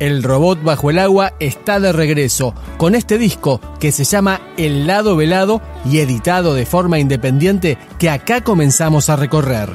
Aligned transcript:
El 0.00 0.22
robot 0.22 0.62
bajo 0.62 0.88
el 0.88 0.98
agua 0.98 1.34
está 1.40 1.78
de 1.78 1.92
regreso 1.92 2.54
con 2.78 2.94
este 2.94 3.18
disco 3.18 3.60
que 3.78 3.92
se 3.92 4.04
llama 4.04 4.40
El 4.56 4.86
lado 4.86 5.14
velado 5.14 5.60
y 5.84 5.98
editado 5.98 6.54
de 6.54 6.64
forma 6.64 6.98
independiente 6.98 7.76
que 7.98 8.08
acá 8.08 8.40
comenzamos 8.40 9.10
a 9.10 9.16
recorrer. 9.16 9.68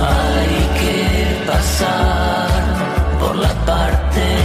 Hay 0.00 0.68
que 0.78 1.50
pasar 1.50 3.18
por 3.18 3.34
la 3.34 3.52
parte 3.66 4.41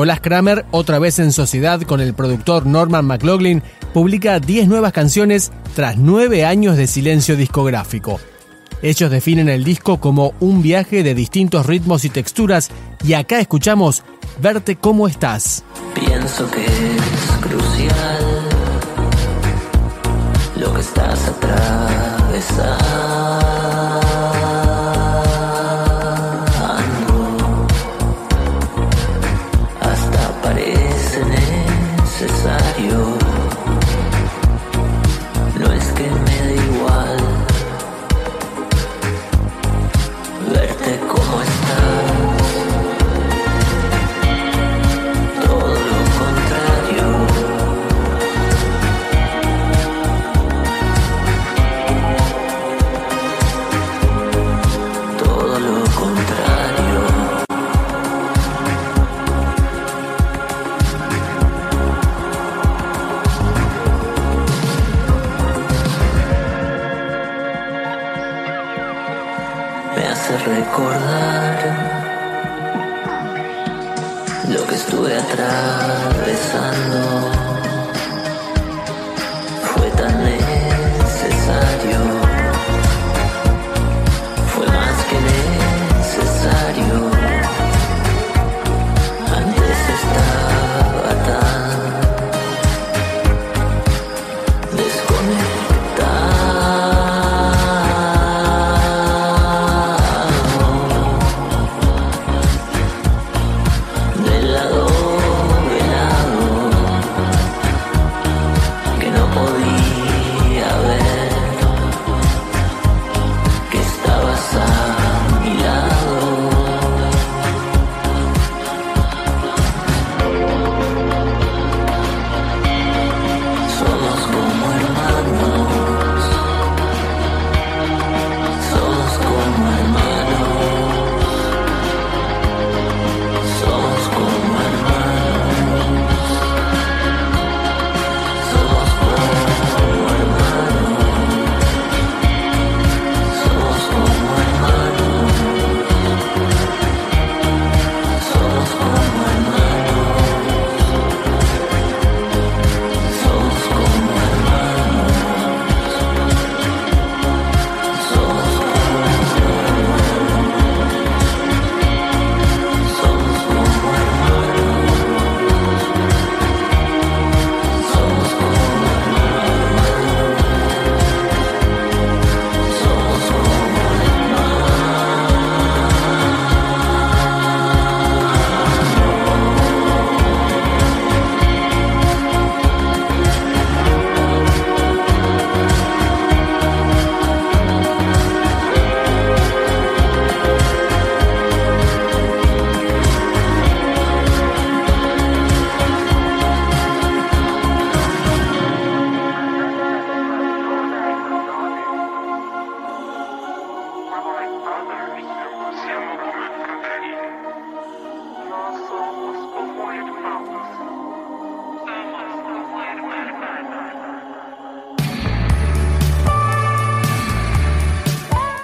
Nicolás 0.00 0.22
Kramer, 0.22 0.64
otra 0.70 0.98
vez 0.98 1.18
en 1.18 1.30
sociedad 1.30 1.82
con 1.82 2.00
el 2.00 2.14
productor 2.14 2.64
Norman 2.64 3.04
McLaughlin, 3.04 3.62
publica 3.92 4.40
10 4.40 4.66
nuevas 4.66 4.94
canciones 4.94 5.52
tras 5.74 5.98
9 5.98 6.46
años 6.46 6.78
de 6.78 6.86
silencio 6.86 7.36
discográfico. 7.36 8.18
Ellos 8.80 9.10
definen 9.10 9.50
el 9.50 9.62
disco 9.62 10.00
como 10.00 10.32
un 10.40 10.62
viaje 10.62 11.02
de 11.02 11.14
distintos 11.14 11.66
ritmos 11.66 12.06
y 12.06 12.08
texturas 12.08 12.70
y 13.04 13.12
acá 13.12 13.40
escuchamos 13.40 14.02
Verte 14.40 14.76
cómo 14.76 15.06
estás. 15.06 15.64
Pienso 15.94 16.50
que 16.50 16.64
es 16.64 17.32
crucial 17.42 18.59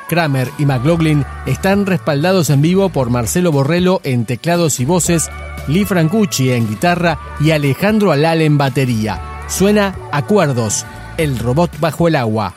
Kramer 0.08 0.50
y 0.58 0.66
McLaughlin 0.66 1.24
están 1.46 1.86
respaldados 1.86 2.50
en 2.50 2.62
vivo 2.62 2.88
por 2.88 3.10
Marcelo 3.10 3.52
Borrello 3.52 4.00
en 4.04 4.24
teclados 4.24 4.80
y 4.80 4.84
voces, 4.84 5.30
Lee 5.68 5.84
Francucci 5.84 6.50
en 6.50 6.68
guitarra 6.68 7.18
y 7.40 7.50
Alejandro 7.50 8.12
Alal 8.12 8.42
en 8.42 8.58
batería. 8.58 9.20
Suena 9.48 9.94
Acuerdos, 10.12 10.86
el 11.16 11.38
robot 11.38 11.70
bajo 11.80 12.08
el 12.08 12.16
agua. 12.16 12.54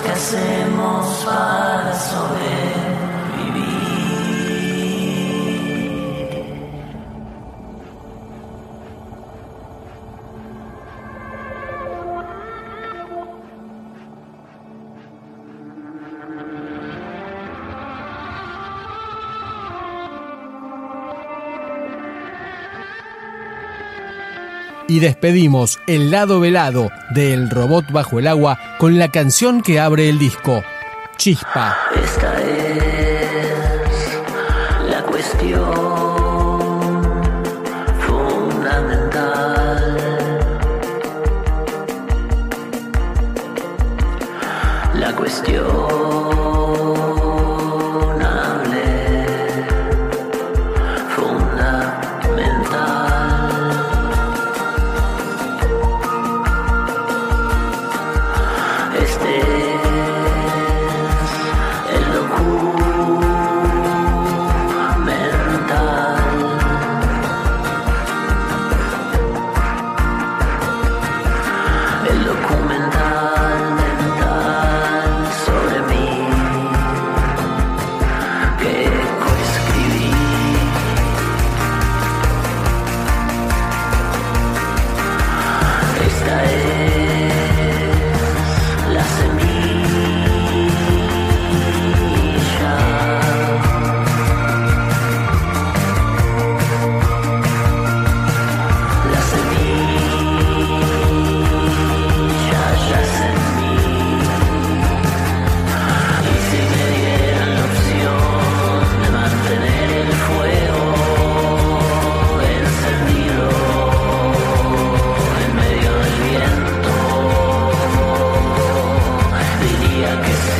Que 0.00 0.10
hacemos 0.10 1.24
para 1.24 1.94
sobrevivir. 1.94 2.83
Y 24.94 25.00
despedimos 25.00 25.80
el 25.88 26.12
lado 26.12 26.38
velado 26.38 26.88
del 27.10 27.50
robot 27.50 27.90
bajo 27.90 28.20
el 28.20 28.28
agua 28.28 28.60
con 28.78 28.96
la 28.96 29.08
canción 29.08 29.60
que 29.60 29.80
abre 29.80 30.08
el 30.08 30.20
disco, 30.20 30.62
Chispa. 31.16 31.76
Esta 31.96 32.40
es 32.40 33.50
la 34.88 35.02
cuestión 35.02 36.03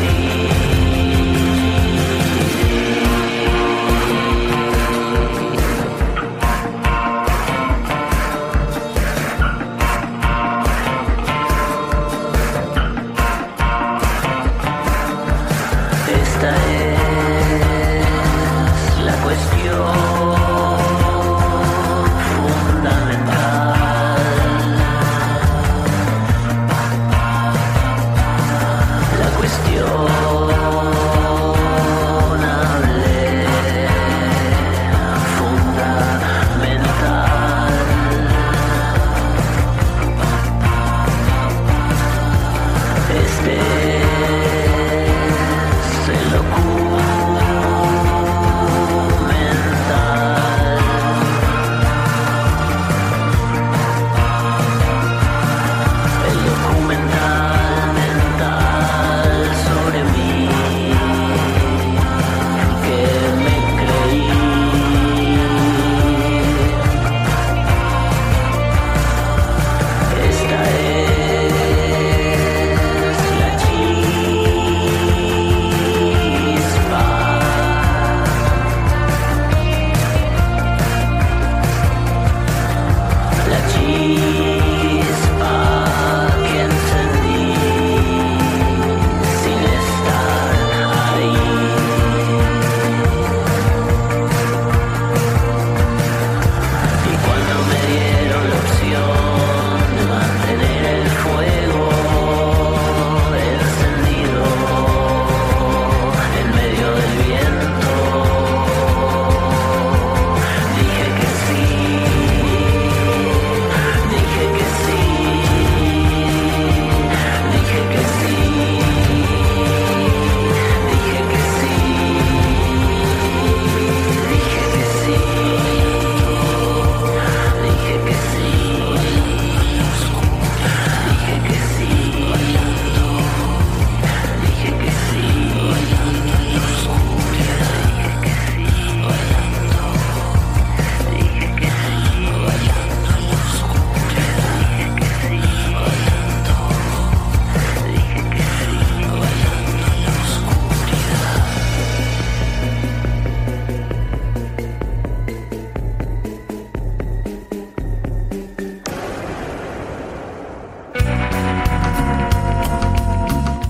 see. 0.05 0.54